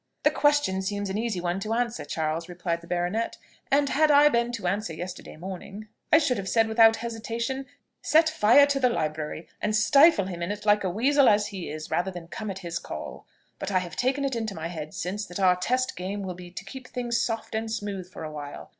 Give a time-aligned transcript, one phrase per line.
[0.23, 3.37] "The question seems an easy one to answer, Charles?" replied the baronet;
[3.69, 7.67] "and had I been to answer yesterday morning, I should have said without hesitation,
[8.01, 11.69] set fire to the library, and stifle him in it like a weazel as he
[11.69, 13.27] is, rather than come at his call.
[13.59, 16.49] But I have taken it into my head since, that our test game will be
[16.49, 18.69] to keep things soft and smooth for a while.